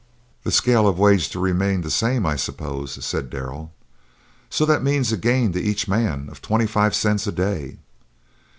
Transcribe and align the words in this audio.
"The 0.41 0.49
scale 0.51 0.87
of 0.87 0.97
wages 0.97 1.29
to 1.29 1.39
remain 1.39 1.81
the 1.81 1.91
same, 1.91 2.25
I 2.25 2.35
suppose," 2.35 3.05
said 3.05 3.29
Darrell; 3.29 3.71
"so 4.49 4.65
that 4.65 4.81
means 4.81 5.11
a 5.11 5.15
gain 5.15 5.53
to 5.53 5.61
each 5.61 5.87
man 5.87 6.27
of 6.31 6.41
twenty 6.41 6.65
five 6.65 6.95
cents 6.95 7.27
a 7.27 7.31
day?" 7.31 7.77